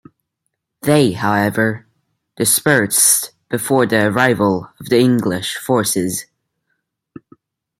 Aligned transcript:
They, 0.81 1.11
however, 1.11 1.85
dispersed 2.35 3.33
before 3.51 3.85
the 3.85 4.07
arrival 4.07 4.67
of 4.79 4.89
the 4.89 4.97
English 4.97 5.57
forces. 5.57 6.25